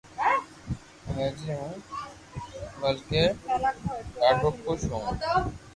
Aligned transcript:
راجي 1.15 1.51
ھون 1.59 1.73
بلڪي 2.79 3.23
ڌادو 4.21 4.49
خوݾ 4.59 4.79
ھون 4.89 5.03